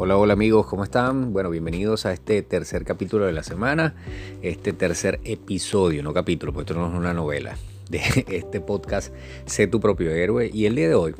Hola, 0.00 0.16
hola 0.16 0.34
amigos, 0.34 0.64
¿cómo 0.66 0.84
están? 0.84 1.32
Bueno, 1.32 1.50
bienvenidos 1.50 2.06
a 2.06 2.12
este 2.12 2.40
tercer 2.42 2.84
capítulo 2.84 3.26
de 3.26 3.32
la 3.32 3.42
semana, 3.42 3.96
este 4.42 4.72
tercer 4.72 5.18
episodio, 5.24 6.04
no 6.04 6.14
capítulo, 6.14 6.52
porque 6.52 6.70
esto 6.70 6.80
no 6.80 6.88
es 6.88 6.96
una 6.96 7.12
novela, 7.12 7.56
de 7.90 8.00
este 8.28 8.60
podcast 8.60 9.12
Sé 9.46 9.66
tu 9.66 9.80
propio 9.80 10.12
héroe. 10.12 10.52
Y 10.54 10.66
el 10.66 10.76
día 10.76 10.86
de 10.88 10.94
hoy 10.94 11.16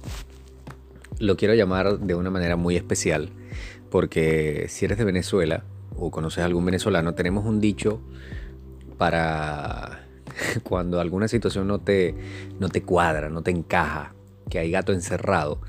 lo 1.18 1.36
quiero 1.36 1.54
llamar 1.54 1.98
de 1.98 2.14
una 2.14 2.30
manera 2.30 2.54
muy 2.54 2.76
especial, 2.76 3.30
porque 3.90 4.66
si 4.68 4.84
eres 4.84 4.96
de 4.96 5.04
Venezuela 5.04 5.64
o 5.96 6.12
conoces 6.12 6.38
a 6.38 6.44
algún 6.44 6.64
venezolano, 6.64 7.14
tenemos 7.14 7.46
un 7.46 7.60
dicho 7.60 8.00
para 8.96 10.06
cuando 10.62 11.00
alguna 11.00 11.26
situación 11.26 11.66
no 11.66 11.80
te, 11.80 12.14
no 12.60 12.68
te 12.68 12.84
cuadra, 12.84 13.28
no 13.28 13.42
te 13.42 13.50
encaja, 13.50 14.14
que 14.48 14.60
hay 14.60 14.70
gato 14.70 14.92
encerrado 14.92 15.60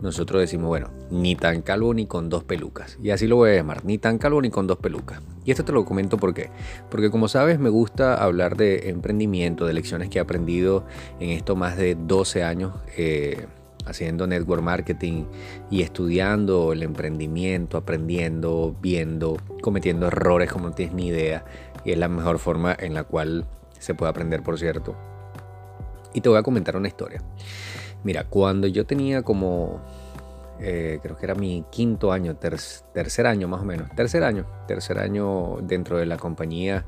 nosotros 0.00 0.40
decimos, 0.40 0.68
bueno, 0.68 0.90
ni 1.10 1.36
tan 1.36 1.62
calvo 1.62 1.94
ni 1.94 2.06
con 2.06 2.28
dos 2.28 2.44
pelucas. 2.44 2.98
Y 3.02 3.10
así 3.10 3.26
lo 3.26 3.36
voy 3.36 3.50
a 3.50 3.54
llamar, 3.54 3.84
ni 3.84 3.98
tan 3.98 4.18
calvo 4.18 4.42
ni 4.42 4.50
con 4.50 4.66
dos 4.66 4.78
pelucas. 4.78 5.20
Y 5.44 5.50
esto 5.50 5.64
te 5.64 5.72
lo 5.72 5.84
comento 5.84 6.18
por 6.18 6.34
qué. 6.34 6.50
Porque 6.90 7.10
como 7.10 7.28
sabes, 7.28 7.58
me 7.58 7.70
gusta 7.70 8.22
hablar 8.22 8.56
de 8.56 8.90
emprendimiento, 8.90 9.66
de 9.66 9.72
lecciones 9.72 10.10
que 10.10 10.18
he 10.18 10.20
aprendido 10.20 10.84
en 11.20 11.30
esto 11.30 11.56
más 11.56 11.76
de 11.76 11.94
12 11.94 12.44
años. 12.44 12.74
Eh, 12.96 13.46
haciendo 13.86 14.26
network 14.26 14.62
marketing 14.62 15.26
y 15.70 15.82
estudiando 15.82 16.72
el 16.72 16.82
emprendimiento, 16.82 17.78
aprendiendo, 17.78 18.76
viendo, 18.82 19.36
cometiendo 19.62 20.08
errores 20.08 20.50
como 20.50 20.68
no 20.68 20.74
tienes 20.74 20.94
ni 20.94 21.06
idea. 21.06 21.44
Y 21.84 21.92
es 21.92 21.98
la 21.98 22.08
mejor 22.08 22.38
forma 22.38 22.76
en 22.78 22.94
la 22.94 23.04
cual 23.04 23.46
se 23.78 23.94
puede 23.94 24.10
aprender, 24.10 24.42
por 24.42 24.58
cierto. 24.58 24.96
Y 26.12 26.20
te 26.20 26.28
voy 26.28 26.38
a 26.38 26.42
comentar 26.42 26.76
una 26.76 26.88
historia. 26.88 27.22
Mira, 28.06 28.22
cuando 28.22 28.68
yo 28.68 28.86
tenía 28.86 29.22
como, 29.22 29.80
eh, 30.60 31.00
creo 31.02 31.16
que 31.16 31.26
era 31.26 31.34
mi 31.34 31.64
quinto 31.72 32.12
año, 32.12 32.36
tercer 32.36 33.26
año 33.26 33.48
más 33.48 33.62
o 33.62 33.64
menos, 33.64 33.90
tercer 33.96 34.22
año, 34.22 34.46
tercer 34.68 35.00
año 35.00 35.56
dentro 35.62 35.98
de 35.98 36.06
la 36.06 36.16
compañía 36.16 36.84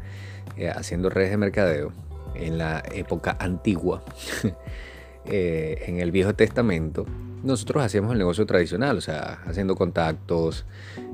eh, 0.56 0.68
haciendo 0.70 1.10
redes 1.10 1.30
de 1.30 1.36
mercadeo, 1.36 1.92
en 2.36 2.56
la 2.56 2.84
época 2.94 3.36
antigua, 3.40 4.04
eh, 5.26 5.82
en 5.88 5.98
el 5.98 6.12
Viejo 6.12 6.36
Testamento, 6.36 7.04
nosotros 7.42 7.82
hacíamos 7.82 8.12
el 8.12 8.18
negocio 8.18 8.46
tradicional, 8.46 8.96
o 8.96 9.00
sea, 9.00 9.40
haciendo 9.44 9.74
contactos, 9.74 10.66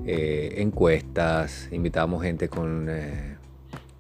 encuestas, 0.05 1.71
invitábamos 1.73 2.23
gente 2.23 2.51
con 2.51 2.91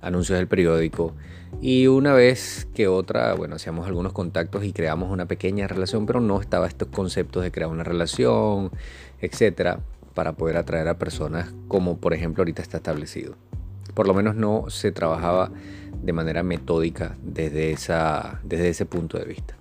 anuncios 0.05 0.39
del 0.39 0.47
periódico. 0.47 1.15
Y 1.61 1.87
una 1.87 2.13
vez 2.13 2.69
que 2.75 2.89
otra, 2.89 3.35
bueno, 3.35 3.57
hacíamos 3.57 3.87
algunos 3.87 4.13
contactos 4.13 4.65
y 4.65 4.73
creamos 4.73 5.11
una 5.11 5.27
pequeña 5.27 5.67
relación, 5.67 6.05
pero 6.07 6.21
no 6.21 6.41
estaba 6.41 6.67
estos 6.67 6.89
conceptos 6.89 7.43
de 7.43 7.51
crear 7.51 7.71
una 7.71 7.85
relación, 7.85 8.71
etcétera, 9.21 9.81
para 10.15 10.33
poder 10.33 10.57
atraer 10.57 10.89
a 10.89 10.99
personas 10.99 11.53
como 11.69 11.99
por 11.99 12.15
ejemplo 12.15 12.43
ahorita 12.43 12.63
está 12.63 12.79
establecido. 12.79 13.35
Por 13.95 14.07
lo 14.07 14.15
menos 14.15 14.35
no 14.35 14.67
se 14.69 14.93
trabajaba 14.93 15.51
de 16.03 16.13
manera 16.13 16.43
metódica 16.43 17.17
desde, 17.23 17.73
esa, 17.73 18.41
desde 18.45 18.69
ese 18.69 18.87
punto 18.87 19.19
de 19.19 19.25
vista. 19.25 19.57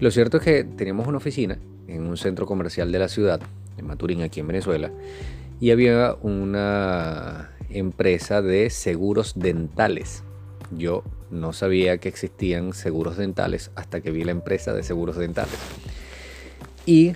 Lo 0.00 0.10
cierto 0.10 0.38
es 0.38 0.42
que 0.42 0.64
teníamos 0.64 1.06
una 1.06 1.18
oficina 1.18 1.58
en 1.86 2.06
un 2.06 2.16
centro 2.16 2.46
comercial 2.46 2.90
de 2.90 2.98
la 2.98 3.08
ciudad, 3.08 3.40
en 3.78 3.86
Maturín, 3.86 4.22
aquí 4.22 4.40
en 4.40 4.48
Venezuela, 4.48 4.90
y 5.60 5.70
había 5.70 6.16
una 6.22 7.50
empresa 7.78 8.42
de 8.42 8.70
seguros 8.70 9.34
dentales. 9.36 10.22
Yo 10.76 11.02
no 11.30 11.52
sabía 11.52 11.98
que 11.98 12.08
existían 12.08 12.72
seguros 12.72 13.16
dentales 13.16 13.70
hasta 13.74 14.00
que 14.00 14.10
vi 14.10 14.24
la 14.24 14.32
empresa 14.32 14.72
de 14.72 14.82
seguros 14.82 15.16
dentales. 15.16 15.58
Y 16.86 17.12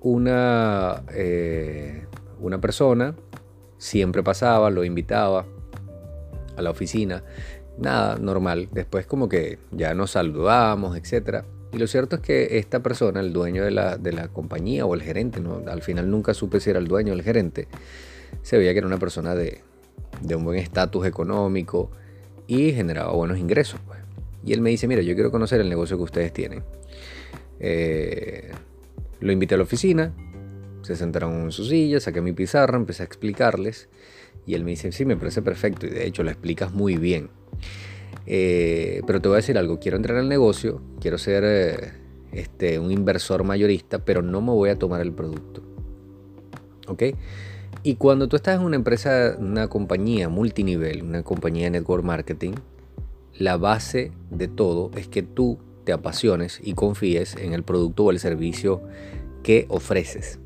una, 0.00 1.02
eh, 1.14 2.06
una 2.40 2.60
persona 2.60 3.14
siempre 3.78 4.22
pasaba, 4.22 4.70
lo 4.70 4.84
invitaba 4.84 5.46
a 6.56 6.62
la 6.62 6.70
oficina. 6.70 7.22
Nada, 7.78 8.16
normal. 8.18 8.68
Después 8.72 9.06
como 9.06 9.28
que 9.28 9.58
ya 9.72 9.94
nos 9.94 10.12
saludamos, 10.12 10.96
etc. 10.96 11.44
Y 11.72 11.78
lo 11.78 11.86
cierto 11.86 12.16
es 12.16 12.22
que 12.22 12.58
esta 12.58 12.80
persona, 12.80 13.20
el 13.20 13.32
dueño 13.32 13.64
de 13.64 13.70
la, 13.70 13.96
de 13.96 14.12
la 14.12 14.28
compañía 14.28 14.86
o 14.86 14.94
el 14.94 15.02
gerente, 15.02 15.42
al 15.66 15.82
final 15.82 16.10
nunca 16.10 16.34
supe 16.34 16.60
si 16.60 16.70
era 16.70 16.78
el 16.78 16.86
dueño 16.86 17.12
o 17.12 17.16
el 17.16 17.22
gerente, 17.22 17.66
se 18.42 18.58
veía 18.58 18.72
que 18.72 18.78
era 18.78 18.86
una 18.86 18.98
persona 18.98 19.34
de, 19.34 19.62
un 20.34 20.44
buen 20.44 20.58
estatus 20.58 21.06
económico 21.06 21.90
y 22.46 22.72
generaba 22.72 23.12
buenos 23.12 23.38
ingresos. 23.38 23.80
Pues. 23.86 24.00
Y 24.44 24.52
él 24.52 24.60
me 24.60 24.70
dice, 24.70 24.86
mira, 24.86 25.02
yo 25.02 25.14
quiero 25.14 25.30
conocer 25.30 25.60
el 25.60 25.68
negocio 25.68 25.96
que 25.96 26.02
ustedes 26.02 26.32
tienen. 26.32 26.62
Eh, 27.60 28.52
lo 29.20 29.32
invité 29.32 29.54
a 29.54 29.58
la 29.58 29.64
oficina, 29.64 30.12
se 30.82 30.96
sentaron 30.96 31.44
en 31.44 31.52
su 31.52 31.64
silla, 31.64 31.98
saqué 32.00 32.20
mi 32.20 32.32
pizarra, 32.32 32.76
empecé 32.76 33.02
a 33.02 33.06
explicarles 33.06 33.88
y 34.46 34.54
él 34.54 34.64
me 34.64 34.72
dice, 34.72 34.92
sí, 34.92 35.04
me 35.04 35.16
parece 35.16 35.40
perfecto 35.40 35.86
y 35.86 35.90
de 35.90 36.06
hecho 36.06 36.22
lo 36.22 36.30
explicas 36.30 36.72
muy 36.72 36.96
bien. 36.96 37.30
Eh, 38.26 39.02
pero 39.06 39.20
te 39.20 39.28
voy 39.28 39.36
a 39.36 39.38
decir 39.38 39.56
algo, 39.58 39.78
quiero 39.78 39.96
entrar 39.96 40.18
al 40.18 40.28
negocio, 40.28 40.82
quiero 41.00 41.18
ser 41.18 41.44
eh, 41.46 41.92
este, 42.32 42.78
un 42.78 42.90
inversor 42.90 43.44
mayorista, 43.44 44.04
pero 44.04 44.22
no 44.22 44.40
me 44.40 44.52
voy 44.52 44.70
a 44.70 44.78
tomar 44.78 45.00
el 45.00 45.12
producto. 45.12 45.62
¿Ok? 46.86 47.02
Y 47.86 47.96
cuando 47.96 48.28
tú 48.28 48.36
estás 48.36 48.58
en 48.58 48.64
una 48.64 48.76
empresa, 48.76 49.36
una 49.38 49.68
compañía 49.68 50.30
multinivel, 50.30 51.02
una 51.02 51.22
compañía 51.22 51.64
de 51.64 51.72
network 51.72 52.02
marketing, 52.02 52.52
la 53.34 53.58
base 53.58 54.10
de 54.30 54.48
todo 54.48 54.90
es 54.96 55.06
que 55.06 55.22
tú 55.22 55.58
te 55.84 55.92
apasiones 55.92 56.62
y 56.64 56.72
confíes 56.72 57.36
en 57.36 57.52
el 57.52 57.62
producto 57.62 58.04
o 58.04 58.10
el 58.10 58.20
servicio 58.20 58.80
que 59.42 59.66
ofreces. 59.68 60.38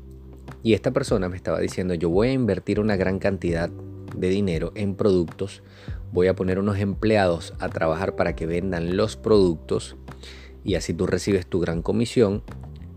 Y 0.63 0.73
esta 0.73 0.91
persona 0.91 1.29
me 1.29 1.37
estaba 1.37 1.61
diciendo, 1.61 1.93
yo 1.93 2.09
voy 2.09 2.27
a 2.27 2.33
invertir 2.33 2.77
una 2.77 2.97
gran 2.97 3.19
cantidad 3.19 3.69
de 4.17 4.27
dinero 4.27 4.73
en 4.75 4.95
productos, 4.95 5.63
voy 6.11 6.27
a 6.27 6.35
poner 6.35 6.59
unos 6.59 6.77
empleados 6.79 7.53
a 7.59 7.69
trabajar 7.69 8.17
para 8.17 8.35
que 8.35 8.47
vendan 8.47 8.97
los 8.97 9.15
productos 9.15 9.95
y 10.65 10.75
así 10.75 10.93
tú 10.93 11.07
recibes 11.07 11.47
tu 11.47 11.61
gran 11.61 11.83
comisión, 11.83 12.43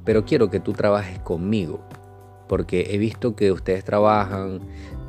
pero 0.05 0.25
quiero 0.25 0.51
que 0.51 0.59
tú 0.59 0.73
trabajes 0.73 1.21
conmigo 1.21 1.87
porque 2.53 2.89
he 2.91 2.99
visto 2.99 3.35
que 3.35 3.51
ustedes 3.51 3.83
trabajan, 3.83 4.61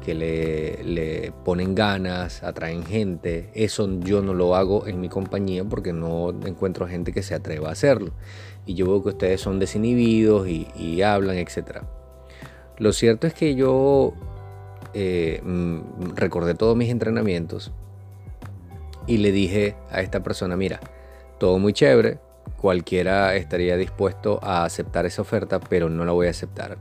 que 0.02 0.16
le, 0.16 1.34
ponen 1.44 1.76
ganas, 1.76 2.42
atraen 2.42 2.86
gente. 2.86 3.50
Eso 3.54 4.00
yo 4.00 4.22
no 4.22 4.34
lo 4.34 4.56
hago 4.56 4.88
en 4.88 5.02
mi 5.02 5.10
compañía 5.10 5.66
porque 5.66 5.92
no 5.92 6.30
encuentro 6.46 6.88
gente 6.88 7.12
que 7.12 7.22
se 7.22 7.36
atreva 7.36 7.68
a 7.68 7.74
hacerlo. 7.74 8.14
Y 8.66 8.76
yo 8.76 8.88
veo 8.88 9.04
que 9.04 9.10
ustedes 9.10 9.42
son 9.42 9.60
desinhibidos 9.60 10.48
y, 10.48 11.02
hablan, 11.02 11.36
etc. 11.36 11.82
Lo 12.78 12.94
cierto 12.94 13.28
es 13.28 13.34
que 13.34 13.56
yo 13.56 14.14
eh, 14.94 15.42
mm, 15.44 16.16
recordé 16.16 16.56
todos 16.56 16.78
mis 16.78 16.90
entrenamientos 16.90 17.74
y 19.06 19.18
le 19.18 19.34
dije 19.34 19.76
a 19.92 20.00
esta 20.00 20.24
persona, 20.24 20.56
mira, 20.56 20.80
todo 21.40 21.60
muy 21.60 21.74
chévere, 21.74 22.20
cualquiera 22.56 23.36
estaría 23.36 23.76
dispuesto 23.76 24.40
a 24.42 24.64
aceptar 24.64 25.06
esa 25.06 25.24
oferta, 25.24 25.60
pero 25.60 25.90
no 25.90 26.06
la 26.06 26.14
voy 26.14 26.28
a 26.28 26.30
aceptar 26.30 26.78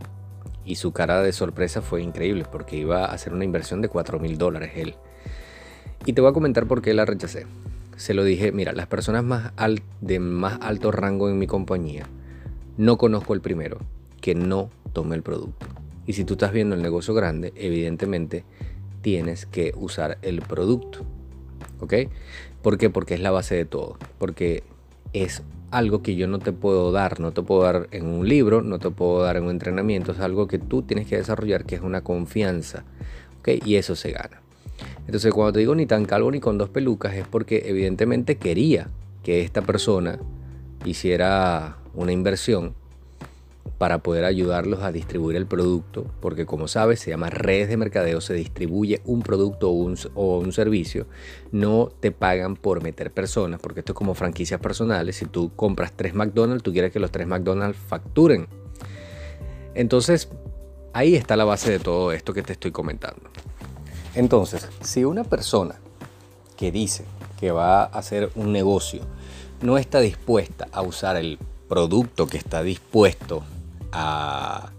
y 0.64 0.76
su 0.76 0.92
cara 0.92 1.22
de 1.22 1.32
sorpresa 1.32 1.82
fue 1.82 2.02
increíble 2.02 2.44
porque 2.50 2.76
iba 2.76 3.04
a 3.04 3.12
hacer 3.12 3.32
una 3.32 3.44
inversión 3.44 3.80
de 3.80 3.88
4 3.88 4.18
mil 4.18 4.38
dólares 4.38 4.72
él. 4.76 4.94
Y 6.04 6.12
te 6.12 6.20
voy 6.20 6.30
a 6.30 6.34
comentar 6.34 6.66
por 6.66 6.82
qué 6.82 6.94
la 6.94 7.04
rechacé. 7.04 7.46
Se 7.96 8.14
lo 8.14 8.24
dije, 8.24 8.52
mira, 8.52 8.72
las 8.72 8.86
personas 8.86 9.22
más 9.22 9.52
de 10.00 10.18
más 10.18 10.58
alto 10.60 10.90
rango 10.90 11.28
en 11.28 11.38
mi 11.38 11.46
compañía, 11.46 12.06
no 12.76 12.96
conozco 12.96 13.34
el 13.34 13.40
primero 13.40 13.78
que 14.20 14.34
no 14.34 14.70
tome 14.92 15.14
el 15.14 15.22
producto. 15.22 15.66
Y 16.06 16.14
si 16.14 16.24
tú 16.24 16.34
estás 16.34 16.52
viendo 16.52 16.74
el 16.74 16.82
negocio 16.82 17.14
grande, 17.14 17.52
evidentemente 17.56 18.44
tienes 19.02 19.46
que 19.46 19.72
usar 19.76 20.18
el 20.22 20.40
producto. 20.42 21.04
¿Ok? 21.80 21.94
¿Por 22.62 22.78
qué? 22.78 22.90
Porque 22.90 23.14
es 23.14 23.20
la 23.20 23.30
base 23.30 23.54
de 23.54 23.64
todo. 23.64 23.98
Porque 24.18 24.62
es 25.12 25.42
algo 25.72 26.02
que 26.02 26.14
yo 26.14 26.28
no 26.28 26.38
te 26.38 26.52
puedo 26.52 26.92
dar, 26.92 27.18
no 27.18 27.32
te 27.32 27.42
puedo 27.42 27.62
dar 27.62 27.88
en 27.90 28.06
un 28.06 28.28
libro, 28.28 28.62
no 28.62 28.78
te 28.78 28.90
puedo 28.90 29.22
dar 29.22 29.36
en 29.36 29.44
un 29.44 29.50
entrenamiento, 29.50 30.12
es 30.12 30.20
algo 30.20 30.46
que 30.46 30.58
tú 30.58 30.82
tienes 30.82 31.06
que 31.08 31.16
desarrollar, 31.16 31.64
que 31.64 31.74
es 31.74 31.80
una 31.80 32.02
confianza, 32.02 32.84
¿ok? 33.40 33.64
Y 33.64 33.76
eso 33.76 33.96
se 33.96 34.12
gana. 34.12 34.42
Entonces 35.06 35.32
cuando 35.32 35.54
te 35.54 35.60
digo 35.60 35.74
ni 35.74 35.86
tan 35.86 36.04
calvo 36.04 36.30
ni 36.30 36.40
con 36.40 36.58
dos 36.58 36.68
pelucas 36.68 37.14
es 37.14 37.26
porque 37.26 37.64
evidentemente 37.66 38.36
quería 38.36 38.88
que 39.22 39.40
esta 39.40 39.62
persona 39.62 40.18
hiciera 40.84 41.78
una 41.94 42.12
inversión 42.12 42.74
para 43.78 43.98
poder 43.98 44.24
ayudarlos 44.24 44.82
a 44.82 44.92
distribuir 44.92 45.36
el 45.36 45.46
producto, 45.46 46.06
porque 46.20 46.46
como 46.46 46.68
sabes, 46.68 47.00
se 47.00 47.10
llama 47.10 47.30
redes 47.30 47.68
de 47.68 47.76
mercadeo, 47.76 48.20
se 48.20 48.34
distribuye 48.34 49.00
un 49.04 49.22
producto 49.22 49.70
o 49.70 49.72
un, 49.72 49.96
o 50.14 50.38
un, 50.38 50.52
servicio, 50.52 51.06
no 51.50 51.90
te 52.00 52.12
pagan 52.12 52.56
por 52.56 52.82
meter 52.82 53.10
personas, 53.10 53.60
porque 53.60 53.80
esto 53.80 53.92
es 53.92 53.96
como 53.96 54.14
franquicias 54.14 54.60
personales, 54.60 55.16
si 55.16 55.26
tú 55.26 55.50
compras 55.56 55.92
tres 55.96 56.14
McDonald's, 56.14 56.62
tú 56.62 56.72
quieres 56.72 56.92
que 56.92 57.00
los 57.00 57.10
tres 57.10 57.26
McDonald's 57.26 57.76
facturen. 57.76 58.46
Entonces, 59.74 60.28
ahí 60.92 61.14
está 61.14 61.36
la 61.36 61.44
base 61.44 61.70
de 61.70 61.78
todo 61.78 62.12
esto 62.12 62.32
que 62.32 62.42
te 62.42 62.52
estoy 62.52 62.70
comentando. 62.70 63.30
Entonces, 64.14 64.68
si 64.82 65.04
una 65.04 65.24
persona 65.24 65.76
que 66.56 66.70
dice 66.70 67.04
que 67.40 67.50
va 67.50 67.82
a 67.82 67.84
hacer 67.86 68.30
un 68.36 68.52
negocio 68.52 69.02
no 69.62 69.78
está 69.78 70.00
dispuesta 70.00 70.68
a 70.72 70.82
usar 70.82 71.16
el 71.16 71.38
producto 71.72 72.26
que 72.26 72.36
está 72.36 72.62
dispuesto 72.62 73.44
a, 73.92 74.72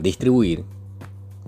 distribuir, 0.00 0.64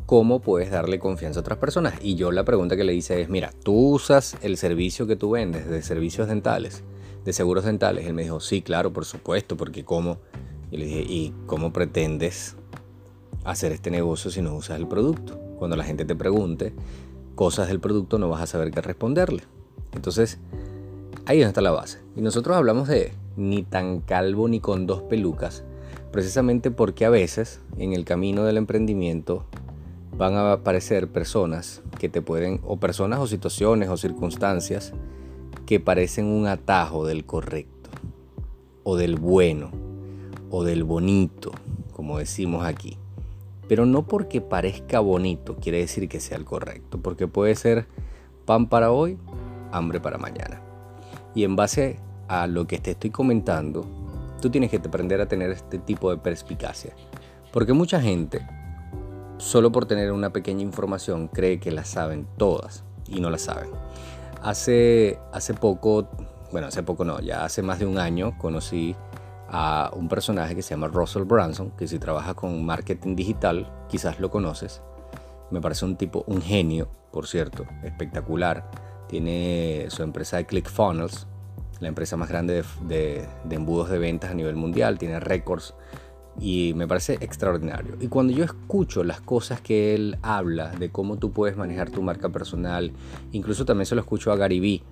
cómo 0.04 0.40
puedes 0.40 0.70
darle 0.70 0.98
confianza 0.98 1.38
a 1.38 1.40
otras 1.40 1.56
personas. 1.56 1.94
Y 2.02 2.14
yo 2.16 2.30
la 2.30 2.44
pregunta 2.44 2.76
que 2.76 2.84
le 2.84 2.92
hice 2.92 3.22
es, 3.22 3.30
mira, 3.30 3.52
tú 3.62 3.72
usas 3.72 4.36
el 4.42 4.58
servicio 4.58 5.06
que 5.06 5.16
tú 5.16 5.30
vendes 5.30 5.66
de 5.66 5.80
servicios 5.82 6.28
dentales, 6.28 6.82
de 7.24 7.32
seguros 7.32 7.64
dentales. 7.64 8.04
Él 8.04 8.12
me 8.12 8.24
dijo, 8.24 8.38
sí, 8.38 8.60
claro, 8.60 8.92
por 8.92 9.06
supuesto, 9.06 9.56
porque 9.56 9.82
cómo. 9.82 10.18
Y 10.70 10.76
le 10.76 10.84
dije, 10.84 11.06
¿y 11.08 11.32
cómo 11.46 11.72
pretendes 11.72 12.54
hacer 13.44 13.72
este 13.72 13.90
negocio 13.90 14.30
si 14.30 14.42
no 14.42 14.54
usas 14.54 14.78
el 14.78 14.86
producto? 14.86 15.38
Cuando 15.58 15.74
la 15.74 15.84
gente 15.84 16.04
te 16.04 16.14
pregunte 16.14 16.74
cosas 17.34 17.68
del 17.68 17.80
producto 17.80 18.18
no 18.18 18.28
vas 18.28 18.42
a 18.42 18.46
saber 18.46 18.72
qué 18.72 18.82
responderle. 18.82 19.44
Entonces, 19.94 20.38
ahí 21.24 21.40
está 21.40 21.62
la 21.62 21.70
base. 21.70 22.00
Y 22.14 22.20
nosotros 22.20 22.54
hablamos 22.54 22.88
de 22.88 23.23
ni 23.36 23.62
tan 23.62 24.00
calvo 24.00 24.48
ni 24.48 24.60
con 24.60 24.86
dos 24.86 25.02
pelucas, 25.02 25.64
precisamente 26.12 26.70
porque 26.70 27.04
a 27.04 27.10
veces 27.10 27.60
en 27.76 27.92
el 27.92 28.04
camino 28.04 28.44
del 28.44 28.56
emprendimiento 28.56 29.44
van 30.16 30.34
a 30.34 30.52
aparecer 30.52 31.08
personas 31.08 31.82
que 31.98 32.08
te 32.08 32.22
pueden, 32.22 32.60
o 32.64 32.76
personas 32.76 33.18
o 33.18 33.26
situaciones 33.26 33.88
o 33.88 33.96
circunstancias 33.96 34.92
que 35.66 35.80
parecen 35.80 36.26
un 36.26 36.46
atajo 36.46 37.06
del 37.06 37.24
correcto, 37.24 37.90
o 38.82 38.96
del 38.96 39.16
bueno, 39.16 39.70
o 40.50 40.62
del 40.62 40.84
bonito, 40.84 41.52
como 41.92 42.18
decimos 42.18 42.64
aquí. 42.64 42.96
Pero 43.66 43.86
no 43.86 44.06
porque 44.06 44.40
parezca 44.40 45.00
bonito 45.00 45.56
quiere 45.56 45.78
decir 45.78 46.08
que 46.08 46.20
sea 46.20 46.36
el 46.36 46.44
correcto, 46.44 47.00
porque 47.00 47.26
puede 47.26 47.54
ser 47.54 47.86
pan 48.44 48.68
para 48.68 48.92
hoy, 48.92 49.18
hambre 49.72 50.00
para 50.00 50.18
mañana. 50.18 50.60
Y 51.34 51.44
en 51.44 51.56
base 51.56 51.98
a 52.28 52.46
lo 52.46 52.66
que 52.66 52.78
te 52.78 52.92
estoy 52.92 53.10
comentando, 53.10 53.84
tú 54.40 54.50
tienes 54.50 54.70
que 54.70 54.76
aprender 54.76 55.20
a 55.20 55.26
tener 55.26 55.50
este 55.50 55.78
tipo 55.78 56.10
de 56.10 56.18
perspicacia. 56.18 56.94
Porque 57.52 57.72
mucha 57.72 58.00
gente, 58.00 58.46
solo 59.38 59.70
por 59.72 59.86
tener 59.86 60.12
una 60.12 60.30
pequeña 60.30 60.62
información, 60.62 61.28
cree 61.28 61.60
que 61.60 61.70
la 61.70 61.84
saben 61.84 62.26
todas 62.36 62.84
y 63.08 63.20
no 63.20 63.30
la 63.30 63.38
saben. 63.38 63.70
Hace, 64.42 65.18
hace 65.32 65.54
poco, 65.54 66.08
bueno, 66.52 66.66
hace 66.66 66.82
poco 66.82 67.04
no, 67.04 67.20
ya 67.20 67.44
hace 67.44 67.62
más 67.62 67.78
de 67.78 67.86
un 67.86 67.98
año 67.98 68.36
conocí 68.38 68.94
a 69.48 69.90
un 69.94 70.08
personaje 70.08 70.54
que 70.54 70.62
se 70.62 70.70
llama 70.70 70.88
Russell 70.88 71.22
Branson, 71.22 71.70
que 71.70 71.86
si 71.86 71.98
trabaja 71.98 72.34
con 72.34 72.64
marketing 72.64 73.14
digital, 73.14 73.72
quizás 73.88 74.18
lo 74.18 74.30
conoces. 74.30 74.82
Me 75.50 75.60
parece 75.60 75.84
un 75.84 75.96
tipo, 75.96 76.24
un 76.26 76.42
genio, 76.42 76.88
por 77.12 77.26
cierto, 77.26 77.64
espectacular. 77.82 78.68
Tiene 79.08 79.86
su 79.90 80.02
empresa 80.02 80.38
de 80.38 80.46
ClickFunnels, 80.46 81.28
la 81.80 81.88
empresa 81.88 82.16
más 82.16 82.28
grande 82.28 82.64
de, 82.86 83.26
embudos 83.50 83.90
de 83.90 83.98
ventas 83.98 84.30
a 84.30 84.34
nivel 84.34 84.56
mundial, 84.56 84.98
tiene 84.98 85.20
récords 85.20 85.74
y 86.40 86.72
me 86.74 86.88
parece 86.88 87.14
extraordinario. 87.20 87.96
Y 88.00 88.08
cuando 88.08 88.32
yo 88.32 88.44
escucho 88.44 89.04
las 89.04 89.20
cosas 89.20 89.60
que 89.60 89.94
él 89.94 90.18
habla 90.22 90.70
de 90.70 90.90
cómo 90.90 91.16
tú 91.16 91.32
puedes 91.32 91.56
manejar 91.56 91.90
tu 91.90 92.02
marca 92.02 92.28
personal, 92.28 92.92
incluso 93.32 93.64
también 93.64 93.86
se 93.86 93.94
lo 93.94 94.00
escucho 94.00 94.32
a 94.32 94.36
Gary 94.36 94.60
Vee 94.60 94.82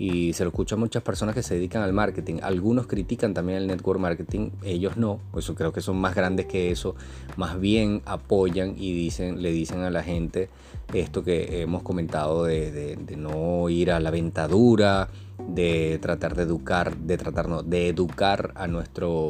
y 0.00 0.32
se 0.32 0.44
lo 0.44 0.48
escucho 0.48 0.76
a 0.76 0.78
muchas 0.78 1.02
personas 1.02 1.34
que 1.34 1.42
se 1.42 1.56
dedican 1.56 1.82
al 1.82 1.92
marketing. 1.92 2.36
Algunos 2.42 2.86
critican 2.86 3.34
también 3.34 3.58
el 3.58 3.66
network 3.66 4.00
marketing, 4.00 4.48
ellos 4.64 4.96
no, 4.96 5.20
pues 5.30 5.52
creo 5.54 5.74
que 5.74 5.82
son 5.82 5.98
más 5.98 6.14
grandes 6.14 6.46
que 6.46 6.70
eso, 6.70 6.94
más 7.36 7.60
bien 7.60 8.00
apoyan 8.06 8.76
y 8.78 8.94
dicen, 8.94 9.42
le 9.42 9.52
dicen 9.52 9.80
a 9.80 9.90
la 9.90 10.02
gente 10.02 10.48
esto 10.94 11.22
que 11.22 11.60
hemos 11.60 11.82
comentado 11.82 12.44
de, 12.44 12.98
no 13.18 13.68
ir 13.68 13.92
a 13.92 14.00
la 14.00 14.10
ventadura, 14.10 15.10
de 15.46 15.98
tratar 16.00 16.34
de 16.34 16.44
educar, 16.44 16.96
de 16.96 17.18
tratar 17.18 17.62
de 17.62 17.88
educar 17.88 18.52
a 18.54 18.66
nuestro, 18.68 19.28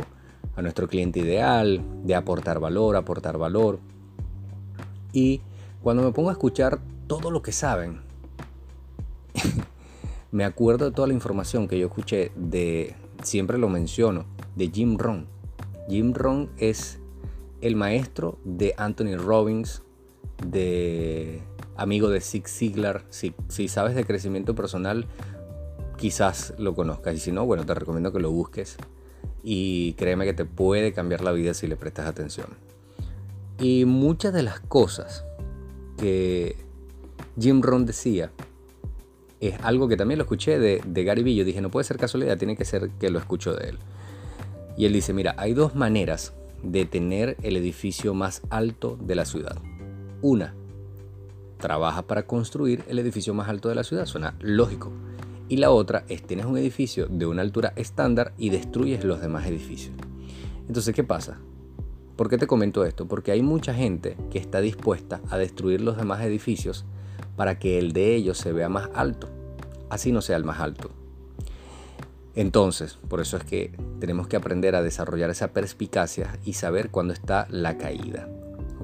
a 0.54 0.62
nuestro 0.62 0.86
cliente 0.86 1.18
ideal, 1.18 1.82
de 2.04 2.14
aportar 2.14 2.60
valor, 2.60 2.94
aportar 2.94 3.38
valor. 3.38 3.80
Y 5.12 5.40
cuando 5.82 6.04
me 6.04 6.12
pongo 6.12 6.28
a 6.28 6.34
escuchar 6.34 6.78
todo 7.08 7.32
lo 7.32 7.42
que 7.42 7.50
saben, 7.50 8.02
me 10.32 10.44
acuerdo 10.44 10.86
de 10.86 10.92
toda 10.92 11.08
la 11.08 11.14
información 11.14 11.66
que 11.66 11.78
yo 11.78 11.86
escuché 11.86 12.30
de, 12.36 12.94
siempre 13.22 13.58
lo 13.58 13.68
menciono, 13.68 14.26
de 14.56 14.68
Jim 14.68 14.96
Rohn. 14.96 15.26
Jim 15.88 16.14
Rohn 16.14 16.50
es 16.56 17.00
el 17.60 17.76
maestro 17.76 18.38
de 18.44 18.74
Anthony 18.76 19.16
Robbins, 19.16 19.82
de 20.46 21.42
amigo 21.76 22.08
de 22.08 22.20
Zig 22.20 22.48
Ziglar. 22.48 23.04
Si, 23.10 23.34
sabes 23.68 23.94
de 23.94 24.04
crecimiento 24.04 24.54
personal, 24.54 25.06
quizás 25.96 26.54
lo 26.58 26.74
conozcas. 26.74 27.14
Y 27.14 27.18
si 27.18 27.32
no, 27.32 27.44
bueno, 27.44 27.66
te 27.66 27.74
recomiendo 27.74 28.12
que 28.12 28.20
lo 28.20 28.30
busques. 28.30 28.76
Y 29.42 29.94
créeme 29.94 30.26
que 30.26 30.34
te 30.34 30.44
puede 30.44 30.92
cambiar 30.92 31.22
la 31.22 31.32
vida 31.32 31.54
si 31.54 31.66
le 31.66 31.76
prestas 31.76 32.06
atención. 32.06 32.46
Y 33.58 33.84
muchas 33.84 34.32
de 34.32 34.42
las 34.42 34.60
cosas 34.60 35.24
que 35.98 36.56
Jim 37.38 37.62
Rohn 37.62 37.84
decía 37.84 38.30
es 39.40 39.58
algo 39.62 39.88
que 39.88 39.96
también 39.96 40.18
lo 40.18 40.24
escuché 40.24 40.58
de, 40.58 40.82
de 40.86 41.04
Gary 41.04 41.22
Vee. 41.22 41.34
Yo 41.34 41.44
dije, 41.44 41.60
no 41.60 41.70
puede 41.70 41.84
ser 41.84 41.96
casualidad, 41.96 42.38
tiene 42.38 42.56
que 42.56 42.64
ser 42.64 42.90
que 42.98 43.10
lo 43.10 43.18
escucho 43.18 43.54
de 43.54 43.70
él. 43.70 43.78
Y 44.76 44.86
él 44.86 44.92
dice, 44.92 45.12
mira, 45.12 45.34
hay 45.38 45.54
dos 45.54 45.74
maneras 45.74 46.32
de 46.62 46.84
tener 46.84 47.36
el 47.42 47.56
edificio 47.56 48.14
más 48.14 48.42
alto 48.50 48.98
de 49.00 49.14
la 49.14 49.24
ciudad. 49.24 49.56
Una, 50.22 50.54
trabaja 51.58 52.02
para 52.02 52.26
construir 52.26 52.84
el 52.88 52.98
edificio 52.98 53.34
más 53.34 53.48
alto 53.48 53.68
de 53.68 53.74
la 53.74 53.84
ciudad, 53.84 54.06
suena 54.06 54.34
lógico. 54.40 54.92
Y 55.48 55.56
la 55.56 55.70
otra 55.70 56.04
es 56.08 56.22
tienes 56.22 56.46
un 56.46 56.58
edificio 56.58 57.06
de 57.06 57.26
una 57.26 57.42
altura 57.42 57.72
estándar 57.76 58.32
y 58.38 58.50
destruyes 58.50 59.04
los 59.04 59.20
demás 59.20 59.46
edificios. 59.46 59.94
Entonces, 60.68 60.94
¿qué 60.94 61.02
pasa? 61.02 61.38
¿Por 62.16 62.28
qué 62.28 62.38
te 62.38 62.46
comento 62.46 62.84
esto? 62.84 63.08
Porque 63.08 63.32
hay 63.32 63.42
mucha 63.42 63.74
gente 63.74 64.16
que 64.30 64.38
está 64.38 64.60
dispuesta 64.60 65.20
a 65.30 65.38
destruir 65.38 65.80
los 65.80 65.96
demás 65.96 66.22
edificios 66.22 66.84
para 67.40 67.58
que 67.58 67.78
el 67.78 67.94
de 67.94 68.14
ellos 68.14 68.36
se 68.36 68.52
vea 68.52 68.68
más 68.68 68.90
alto, 68.92 69.26
así 69.88 70.12
no 70.12 70.20
sea 70.20 70.36
el 70.36 70.44
más 70.44 70.60
alto. 70.60 70.90
Entonces, 72.34 72.98
por 73.08 73.18
eso 73.18 73.38
es 73.38 73.44
que 73.44 73.72
tenemos 73.98 74.28
que 74.28 74.36
aprender 74.36 74.76
a 74.76 74.82
desarrollar 74.82 75.30
esa 75.30 75.54
perspicacia 75.54 76.38
y 76.44 76.52
saber 76.52 76.90
cuándo 76.90 77.14
está 77.14 77.46
la 77.48 77.78
caída. 77.78 78.28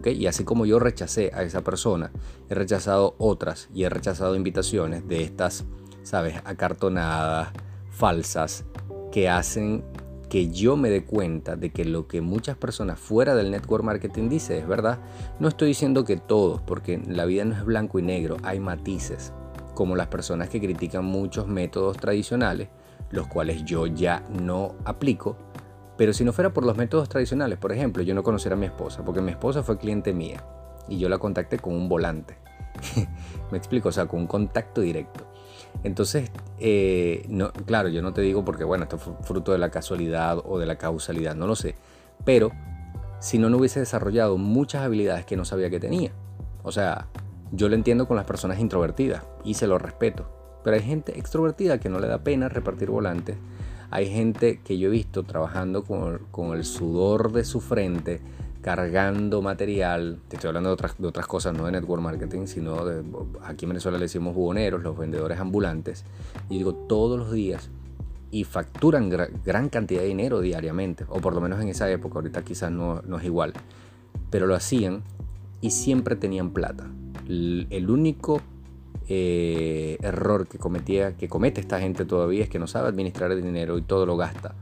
Y 0.06 0.26
así 0.26 0.44
como 0.44 0.64
yo 0.64 0.78
rechacé 0.78 1.32
a 1.34 1.42
esa 1.42 1.60
persona, 1.60 2.12
he 2.48 2.54
rechazado 2.54 3.14
otras 3.18 3.68
y 3.74 3.84
he 3.84 3.90
rechazado 3.90 4.34
invitaciones 4.34 5.06
de 5.06 5.22
estas, 5.22 5.66
¿sabes?, 6.02 6.36
acartonadas, 6.46 7.50
falsas, 7.90 8.64
que 9.12 9.28
hacen 9.28 9.84
que 10.28 10.50
yo 10.50 10.76
me 10.76 10.90
dé 10.90 11.04
cuenta 11.04 11.56
de 11.56 11.70
que 11.70 11.84
lo 11.84 12.08
que 12.08 12.20
muchas 12.20 12.56
personas 12.56 12.98
fuera 12.98 13.34
del 13.34 13.50
network 13.50 13.84
marketing 13.84 14.28
dice 14.28 14.58
es 14.58 14.66
verdad. 14.66 14.98
No 15.38 15.48
estoy 15.48 15.68
diciendo 15.68 16.04
que 16.04 16.16
todos, 16.16 16.60
porque 16.62 17.00
la 17.06 17.24
vida 17.26 17.44
no 17.44 17.54
es 17.54 17.64
blanco 17.64 17.98
y 17.98 18.02
negro, 18.02 18.36
hay 18.42 18.58
matices, 18.58 19.32
como 19.74 19.94
las 19.96 20.08
personas 20.08 20.48
que 20.48 20.60
critican 20.60 21.04
muchos 21.04 21.46
métodos 21.46 21.96
tradicionales, 21.98 22.68
los 23.10 23.28
cuales 23.28 23.64
yo 23.64 23.86
ya 23.86 24.24
no 24.42 24.74
aplico. 24.84 25.36
Pero 25.96 26.12
si 26.12 26.24
no 26.24 26.32
fuera 26.32 26.52
por 26.52 26.66
los 26.66 26.76
métodos 26.76 27.08
tradicionales, 27.08 27.58
por 27.58 27.72
ejemplo, 27.72 28.02
yo 28.02 28.14
no 28.14 28.22
conociera 28.22 28.56
a 28.56 28.58
mi 28.58 28.66
esposa, 28.66 29.04
porque 29.04 29.22
mi 29.22 29.30
esposa 29.30 29.62
fue 29.62 29.78
cliente 29.78 30.12
mía 30.12 30.44
y 30.88 30.98
yo 30.98 31.08
la 31.08 31.18
contacté 31.18 31.58
con 31.58 31.74
un 31.74 31.88
volante. 31.88 32.36
me 33.50 33.58
explico, 33.58 33.88
o 33.88 33.92
sea, 33.92 34.06
con 34.06 34.20
un 34.20 34.26
contacto 34.26 34.80
directo. 34.80 35.26
Entonces, 35.84 36.30
eh, 36.58 37.28
claro, 37.66 37.88
yo 37.88 38.02
no 38.02 38.12
te 38.12 38.20
digo 38.20 38.44
porque, 38.44 38.64
bueno, 38.64 38.84
esto 38.84 38.98
fue 38.98 39.14
fruto 39.22 39.52
de 39.52 39.58
la 39.58 39.70
casualidad 39.70 40.38
o 40.44 40.58
de 40.58 40.66
la 40.66 40.76
causalidad, 40.76 41.34
no 41.34 41.46
lo 41.46 41.56
sé. 41.56 41.76
Pero, 42.24 42.50
si 43.20 43.38
no, 43.38 43.50
no 43.50 43.58
hubiese 43.58 43.80
desarrollado 43.80 44.38
muchas 44.38 44.82
habilidades 44.82 45.24
que 45.24 45.36
no 45.36 45.44
sabía 45.44 45.70
que 45.70 45.80
tenía. 45.80 46.12
O 46.62 46.72
sea, 46.72 47.06
yo 47.52 47.68
lo 47.68 47.74
entiendo 47.74 48.08
con 48.08 48.16
las 48.16 48.26
personas 48.26 48.58
introvertidas 48.58 49.22
y 49.44 49.54
se 49.54 49.66
lo 49.66 49.78
respeto. 49.78 50.28
Pero 50.64 50.76
hay 50.76 50.82
gente 50.82 51.18
extrovertida 51.18 51.78
que 51.78 51.88
no 51.88 52.00
le 52.00 52.08
da 52.08 52.18
pena 52.18 52.48
repartir 52.48 52.90
volantes. 52.90 53.36
Hay 53.90 54.10
gente 54.10 54.60
que 54.64 54.78
yo 54.78 54.88
he 54.88 54.90
visto 54.90 55.22
trabajando 55.22 55.84
con, 55.84 56.26
con 56.32 56.56
el 56.56 56.64
sudor 56.64 57.30
de 57.30 57.44
su 57.44 57.60
frente 57.60 58.20
cargando 58.62 59.42
material, 59.42 60.18
te 60.28 60.36
estoy 60.36 60.48
hablando 60.48 60.70
de 60.70 60.74
otras, 60.74 60.94
de 60.98 61.06
otras 61.06 61.26
cosas, 61.26 61.54
no 61.54 61.66
de 61.66 61.72
network 61.72 62.02
marketing, 62.02 62.46
sino 62.46 62.84
de, 62.84 63.04
aquí 63.44 63.64
en 63.64 63.70
Venezuela 63.70 63.98
le 63.98 64.04
decimos 64.04 64.34
buhoneros, 64.34 64.82
los 64.82 64.96
vendedores 64.96 65.38
ambulantes, 65.38 66.04
y 66.48 66.58
digo 66.58 66.74
todos 66.74 67.18
los 67.18 67.32
días, 67.32 67.70
y 68.30 68.44
facturan 68.44 69.08
gran 69.44 69.68
cantidad 69.68 70.00
de 70.00 70.08
dinero 70.08 70.40
diariamente, 70.40 71.04
o 71.08 71.20
por 71.20 71.34
lo 71.34 71.40
menos 71.40 71.60
en 71.60 71.68
esa 71.68 71.90
época, 71.90 72.16
ahorita 72.16 72.42
quizás 72.42 72.70
no, 72.70 73.02
no 73.02 73.18
es 73.18 73.24
igual, 73.24 73.52
pero 74.30 74.46
lo 74.46 74.54
hacían 74.54 75.02
y 75.60 75.70
siempre 75.70 76.16
tenían 76.16 76.50
plata. 76.50 76.86
El, 77.28 77.90
único 77.90 78.40
eh, 79.08 79.98
error 80.00 80.46
que 80.46 80.58
cometía, 80.58 81.16
que 81.16 81.28
comete 81.28 81.60
esta 81.60 81.80
gente 81.80 82.04
todavía 82.04 82.44
es 82.44 82.48
que 82.48 82.58
no 82.58 82.66
sabe 82.66 82.88
administrar 82.88 83.32
el 83.32 83.42
dinero 83.42 83.78
y 83.78 83.82
todo 83.82 84.06
lo 84.06 84.16
gasta. 84.16 84.54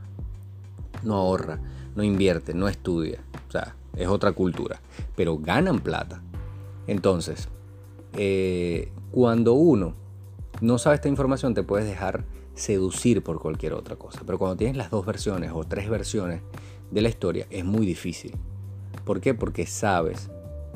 No 1.03 1.15
ahorra, 1.15 1.59
no 1.95 2.03
invierte, 2.03 2.53
no 2.53 2.67
estudia. 2.67 3.19
O 3.47 3.51
sea, 3.51 3.75
es 3.95 4.07
otra 4.07 4.31
cultura, 4.33 4.81
pero 5.15 5.37
ganan 5.37 5.79
plata. 5.79 6.21
Entonces, 6.87 7.49
eh, 8.13 8.91
cuando 9.11 9.53
uno 9.53 9.95
no 10.61 10.77
sabe 10.77 10.95
esta 10.95 11.09
información, 11.09 11.53
te 11.53 11.63
puedes 11.63 11.87
dejar 11.87 12.25
seducir 12.53 13.23
por 13.23 13.39
cualquier 13.39 13.73
otra 13.73 13.95
cosa. 13.95 14.21
Pero 14.25 14.37
cuando 14.37 14.57
tienes 14.57 14.77
las 14.77 14.89
dos 14.89 15.05
versiones 15.05 15.51
o 15.53 15.63
tres 15.63 15.89
versiones 15.89 16.41
de 16.91 17.01
la 17.01 17.09
historia, 17.09 17.47
es 17.49 17.65
muy 17.65 17.85
difícil. 17.85 18.35
¿Por 19.03 19.21
qué? 19.21 19.33
Porque 19.33 19.65
sabes 19.65 20.29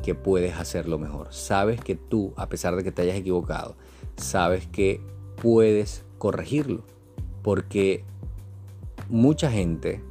que 0.03 0.15
puedes 0.15 0.55
hacerlo 0.55 0.99
mejor. 0.99 1.27
Sabes 1.31 1.81
que 1.81 1.95
tú, 1.95 2.33
a 2.35 2.49
pesar 2.49 2.75
de 2.75 2.83
que 2.83 2.91
te 2.91 3.01
hayas 3.01 3.17
equivocado, 3.17 3.75
sabes 4.17 4.67
que 4.67 5.01
puedes 5.41 6.03
corregirlo. 6.17 6.83
Porque 7.41 8.03
mucha 9.09 9.49
gente 9.49 10.01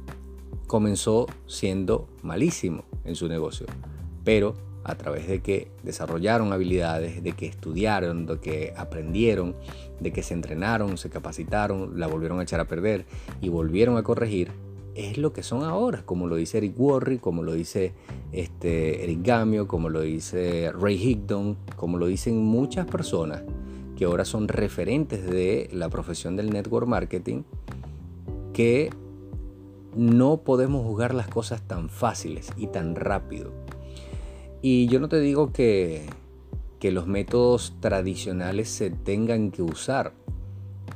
comenzó 0.67 1.27
siendo 1.47 2.07
malísimo 2.23 2.83
en 3.09 3.15
su 3.15 3.27
negocio, 3.27 3.65
pero 4.23 4.55
a 4.83 4.95
través 4.95 5.27
de 5.27 5.41
que 5.41 5.71
desarrollaron 5.83 6.53
habilidades, 6.53 7.21
de 7.21 7.33
que 7.33 7.47
estudiaron, 7.47 8.25
de 8.25 8.39
que 8.39 8.73
aprendieron, 8.77 9.55
de 9.99 10.13
que 10.13 10.23
se 10.23 10.33
entrenaron, 10.33 10.97
se 10.97 11.09
capacitaron, 11.09 11.99
la 11.99 12.07
volvieron 12.07 12.39
a 12.39 12.43
echar 12.43 12.59
a 12.59 12.65
perder 12.65 13.05
y 13.41 13.49
volvieron 13.49 13.97
a 13.97 14.03
corregir, 14.03 14.51
es 14.95 15.17
lo 15.17 15.33
que 15.33 15.43
son 15.43 15.63
ahora, 15.63 16.03
como 16.05 16.27
lo 16.27 16.35
dice 16.35 16.57
Eric 16.57 16.79
Worre, 16.79 17.19
como 17.19 17.43
lo 17.43 17.53
dice 17.53 17.93
este, 18.31 19.03
Eric 19.03 19.19
Gamio, 19.23 19.67
como 19.67 19.89
lo 19.89 20.01
dice 20.01 20.71
Ray 20.71 20.95
Higdon, 20.95 21.57
como 21.75 21.97
lo 21.97 22.07
dicen 22.07 22.41
muchas 22.43 22.85
personas 22.85 23.43
que 23.97 24.05
ahora 24.05 24.25
son 24.25 24.47
referentes 24.47 25.29
de 25.29 25.69
la 25.73 25.89
profesión 25.89 26.35
del 26.35 26.51
network 26.51 26.87
marketing, 26.87 27.43
que 28.53 28.89
no 29.95 30.37
podemos 30.37 30.85
jugar 30.85 31.13
las 31.13 31.27
cosas 31.27 31.61
tan 31.61 31.89
fáciles 31.89 32.51
y 32.57 32.67
tan 32.67 32.95
rápido. 32.95 33.51
Y 34.61 34.87
yo 34.87 34.99
no 34.99 35.09
te 35.09 35.19
digo 35.19 35.51
que, 35.51 36.05
que 36.79 36.91
los 36.91 37.07
métodos 37.07 37.75
tradicionales 37.79 38.69
se 38.69 38.89
tengan 38.89 39.51
que 39.51 39.61
usar. 39.61 40.13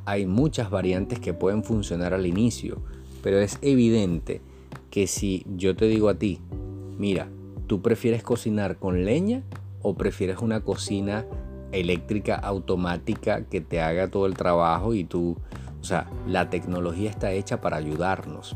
Hay 0.06 0.26
muchas 0.26 0.70
variantes 0.70 1.20
que 1.20 1.34
pueden 1.34 1.64
funcionar 1.64 2.14
al 2.14 2.26
inicio, 2.26 2.82
pero 3.22 3.40
es 3.40 3.58
evidente 3.62 4.42
que 4.90 5.08
si 5.08 5.46
yo 5.56 5.76
te 5.76 5.86
digo 5.86 6.10
a 6.10 6.16
ti, 6.16 6.40
mira, 6.98 7.30
¿tú 7.68 7.82
prefieres 7.82 8.22
cocinar 8.22 8.78
con 8.78 9.06
leña 9.06 9.44
o 9.82 9.96
prefieres 9.96 10.40
una 10.40 10.62
cocina 10.62 11.26
eléctrica 11.74 12.36
automática 12.36 13.46
que 13.46 13.60
te 13.60 13.82
haga 13.82 14.08
todo 14.08 14.26
el 14.26 14.36
trabajo 14.36 14.94
y 14.94 15.04
tú, 15.04 15.38
o 15.82 15.84
sea, 15.84 16.10
la 16.28 16.50
tecnología 16.50 17.10
está 17.10 17.32
hecha 17.32 17.60
para 17.62 17.78
ayudarnos. 17.78 18.56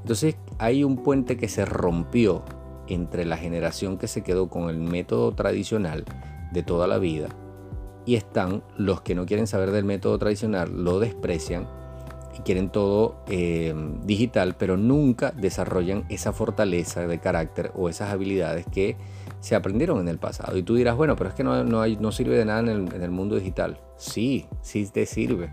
Entonces 0.00 0.36
hay 0.58 0.84
un 0.84 1.02
puente 1.02 1.36
que 1.36 1.48
se 1.48 1.64
rompió 1.64 2.44
entre 2.88 3.24
la 3.24 3.36
generación 3.36 3.98
que 3.98 4.08
se 4.08 4.22
quedó 4.22 4.48
con 4.48 4.70
el 4.70 4.78
método 4.78 5.32
tradicional 5.32 6.04
de 6.52 6.62
toda 6.62 6.86
la 6.86 6.98
vida 6.98 7.28
y 8.06 8.14
están 8.14 8.62
los 8.76 9.02
que 9.02 9.14
no 9.14 9.26
quieren 9.26 9.46
saber 9.46 9.70
del 9.70 9.84
método 9.84 10.18
tradicional, 10.18 10.82
lo 10.82 10.98
desprecian 10.98 11.68
y 12.34 12.40
quieren 12.40 12.70
todo 12.70 13.22
eh, 13.28 13.74
digital, 14.04 14.56
pero 14.56 14.78
nunca 14.78 15.30
desarrollan 15.32 16.06
esa 16.08 16.32
fortaleza 16.32 17.06
de 17.06 17.18
carácter 17.18 17.70
o 17.74 17.90
esas 17.90 18.10
habilidades 18.10 18.64
que 18.66 18.96
se 19.40 19.54
aprendieron 19.54 20.00
en 20.00 20.08
el 20.08 20.18
pasado. 20.18 20.56
Y 20.56 20.62
tú 20.62 20.76
dirás, 20.76 20.96
bueno, 20.96 21.16
pero 21.16 21.30
es 21.30 21.36
que 21.36 21.44
no, 21.44 21.80
hay, 21.80 21.96
no 21.96 22.10
sirve 22.10 22.36
de 22.36 22.44
nada 22.44 22.60
en 22.60 22.68
el, 22.68 22.94
en 22.94 23.02
el 23.02 23.10
mundo 23.10 23.36
digital. 23.36 23.78
Sí, 23.96 24.46
sí 24.62 24.86
te 24.86 25.04
sirve. 25.04 25.50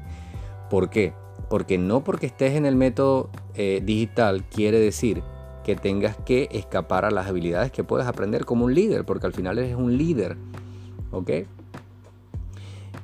¿Por 0.69 0.89
qué? 0.89 1.13
Porque 1.55 1.77
no 1.77 2.03
porque 2.03 2.25
estés 2.25 2.55
en 2.55 2.65
el 2.65 2.75
método 2.75 3.29
eh, 3.53 3.81
digital 3.81 4.43
quiere 4.43 4.77
decir 4.77 5.23
que 5.63 5.77
tengas 5.77 6.17
que 6.17 6.49
escapar 6.51 7.05
a 7.05 7.11
las 7.11 7.27
habilidades 7.27 7.71
que 7.71 7.81
puedes 7.81 8.07
aprender 8.07 8.43
como 8.43 8.65
un 8.65 8.73
líder, 8.73 9.05
porque 9.05 9.25
al 9.25 9.31
final 9.31 9.57
eres 9.57 9.73
un 9.77 9.97
líder. 9.97 10.35
¿Ok? 11.11 11.31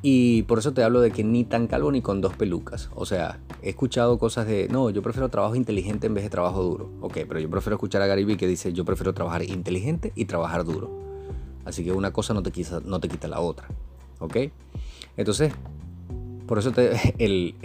Y 0.02 0.42
por 0.44 0.60
eso 0.60 0.74
te 0.74 0.84
hablo 0.84 1.00
de 1.00 1.12
que 1.12 1.24
ni 1.24 1.46
tan 1.46 1.68
calvo 1.68 1.94
ni 1.94 2.02
con 2.02 2.20
dos 2.20 2.36
pelucas. 2.36 2.90
O 2.94 3.06
sea, 3.06 3.40
he 3.62 3.70
escuchado 3.70 4.20
cosas 4.20 4.46
de, 4.48 4.68
no, 4.68 4.90
yo 4.90 5.02
prefiero 5.02 5.30
trabajo 5.30 5.56
inteligente 5.56 6.08
en 6.08 6.14
vez 6.14 6.26
de 6.26 6.30
trabajo 6.30 6.62
duro. 6.62 6.90
Ok, 7.00 7.20
pero 7.30 7.40
yo 7.40 7.50
prefiero 7.50 7.78
escuchar 7.78 8.02
a 8.02 8.08
Gary 8.08 8.26
Vee 8.26 8.36
que 8.36 8.48
dice, 8.48 8.74
yo 8.74 8.84
prefiero 8.84 9.14
trabajar 9.14 9.44
inteligente 9.44 10.12
y 10.14 10.26
trabajar 10.26 10.66
duro. 10.66 10.92
Así 11.64 11.86
que 11.86 11.94
una 11.94 12.12
cosa 12.12 12.34
no 12.34 12.44
te 12.44 12.52
quita, 12.52 12.82
no 12.84 13.00
te 13.00 13.08
quita 13.08 13.30
la 13.30 13.40
otra. 13.40 13.70
¿Ok? 14.20 14.36
Entonces, 15.16 15.54
por 16.52 16.60
eso 16.60 16.74
el, 17.18 17.56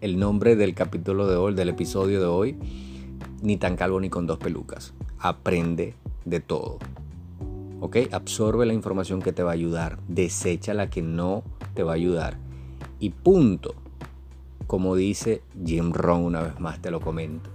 el, 0.00 0.20
nombre 0.20 0.54
del 0.54 0.76
capítulo 0.76 1.26
de 1.26 1.34
hoy, 1.34 1.54
del 1.54 1.70
episodio 1.70 2.20
de 2.20 2.26
hoy, 2.26 2.56
ni 3.42 3.56
tan 3.56 3.74
calvo 3.74 3.98
ni 3.98 4.10
con 4.10 4.28
dos 4.28 4.38
pelucas. 4.38 4.94
Aprende 5.18 5.96
de 6.24 6.38
todo. 6.38 6.78
¿Ok? 7.80 7.96
Absorbe 8.12 8.64
la 8.64 8.74
información 8.74 9.22
que 9.22 9.32
te 9.32 9.42
va 9.42 9.50
a 9.50 9.54
ayudar. 9.54 9.98
Desecha 10.06 10.72
la 10.72 10.88
que 10.88 11.02
no 11.02 11.42
te 11.74 11.82
va 11.82 11.90
a 11.90 11.94
ayudar. 11.96 12.38
Y 13.00 13.10
punto. 13.10 13.74
Como 14.68 14.94
dice 14.94 15.42
Jim 15.66 15.92
Rohn 15.92 16.22
una 16.22 16.42
vez 16.42 16.60
más, 16.60 16.80
te 16.80 16.92
lo 16.92 17.00
comento. 17.00 17.50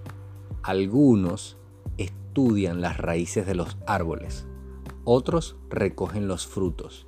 Algunos 0.64 1.56
estudian 1.98 2.82
las 2.82 2.98
raíces 2.98 3.48
de 3.48 3.56
los 3.56 3.78
árboles. 3.88 4.46
Otros 5.06 5.56
recogen 5.70 6.28
los 6.28 6.46
frutos. 6.46 7.07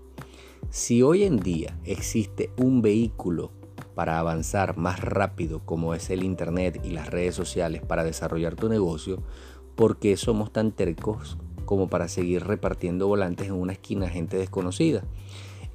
Si 0.69 1.01
hoy 1.01 1.23
en 1.23 1.37
día 1.37 1.79
existe 1.83 2.51
un 2.57 2.81
vehículo 2.81 3.51
para 3.95 4.19
avanzar 4.19 4.77
más 4.77 5.01
rápido 5.01 5.61
como 5.65 5.93
es 5.93 6.09
el 6.09 6.23
Internet 6.23 6.79
y 6.83 6.91
las 6.91 7.09
redes 7.09 7.35
sociales 7.35 7.81
para 7.81 8.03
desarrollar 8.03 8.55
tu 8.55 8.69
negocio, 8.69 9.21
¿por 9.75 9.97
qué 9.97 10.15
somos 10.15 10.53
tan 10.53 10.71
tercos 10.71 11.37
como 11.65 11.89
para 11.89 12.07
seguir 12.07 12.45
repartiendo 12.45 13.07
volantes 13.07 13.47
en 13.47 13.55
una 13.55 13.73
esquina 13.73 14.05
a 14.05 14.09
gente 14.09 14.37
desconocida? 14.37 15.03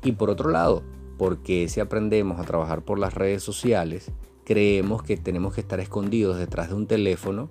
Y 0.03 0.13
por 0.13 0.31
otro 0.31 0.51
lado, 0.51 0.83
porque 1.19 1.69
si 1.69 1.81
aprendemos 1.81 2.39
a 2.39 2.45
trabajar 2.45 2.85
por 2.85 2.99
las 2.99 3.15
redes 3.15 3.43
sociales, 3.43 4.13
creemos 4.45 5.03
que 5.03 5.17
tenemos 5.17 5.55
que 5.55 5.61
estar 5.61 5.81
escondidos 5.81 6.37
detrás 6.37 6.69
de 6.69 6.75
un 6.75 6.87
teléfono 6.87 7.51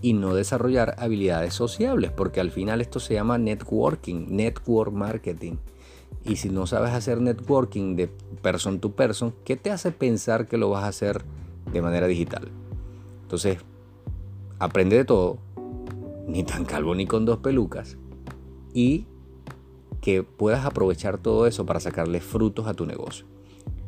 y 0.00 0.12
no 0.12 0.34
desarrollar 0.34 0.94
habilidades 0.98 1.54
sociables, 1.54 2.12
porque 2.12 2.40
al 2.40 2.50
final 2.50 2.80
esto 2.80 3.00
se 3.00 3.14
llama 3.14 3.38
networking, 3.38 4.26
network 4.28 4.92
marketing. 4.92 5.56
Y 6.28 6.36
si 6.36 6.50
no 6.50 6.66
sabes 6.66 6.92
hacer 6.92 7.22
networking 7.22 7.96
de 7.96 8.08
person 8.42 8.80
to 8.80 8.92
person, 8.92 9.34
¿qué 9.44 9.56
te 9.56 9.70
hace 9.70 9.92
pensar 9.92 10.46
que 10.46 10.58
lo 10.58 10.68
vas 10.68 10.84
a 10.84 10.88
hacer 10.88 11.24
de 11.72 11.80
manera 11.80 12.06
digital? 12.06 12.50
Entonces, 13.22 13.58
aprende 14.58 14.96
de 14.96 15.06
todo, 15.06 15.38
ni 16.26 16.44
tan 16.44 16.66
calvo 16.66 16.94
ni 16.94 17.06
con 17.06 17.24
dos 17.24 17.38
pelucas, 17.38 17.96
y 18.74 19.06
que 20.02 20.22
puedas 20.22 20.66
aprovechar 20.66 21.16
todo 21.16 21.46
eso 21.46 21.64
para 21.64 21.80
sacarle 21.80 22.20
frutos 22.20 22.66
a 22.66 22.74
tu 22.74 22.84
negocio. 22.84 23.24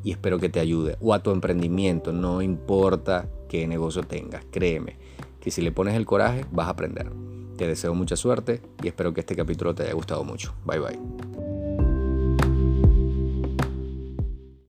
Y 0.03 0.11
espero 0.11 0.39
que 0.39 0.49
te 0.49 0.61
ayude, 0.61 0.97
o 1.03 1.13
a 1.13 1.23
tu 1.23 1.33
emprendimiento, 1.33 2.11
no 2.11 2.41
importa 2.41 3.29
qué 3.51 3.69
negocio 3.69 4.03
tengas, 4.03 4.47
créeme, 4.51 4.97
que 5.41 5.51
si 5.51 5.61
le 5.61 5.73
pones 5.73 5.95
el 5.95 6.07
coraje 6.07 6.47
vas 6.53 6.69
a 6.69 6.71
aprender. 6.71 7.13
Te 7.59 7.67
deseo 7.67 7.95
mucha 7.95 8.17
suerte 8.17 8.63
y 8.83 8.89
espero 8.89 9.13
que 9.13 9.21
este 9.21 9.37
capítulo 9.37 9.75
te 9.75 9.83
haya 9.83 9.93
gustado 9.93 10.25
mucho. 10.25 10.55
Bye 10.65 10.79
bye. 10.79 11.30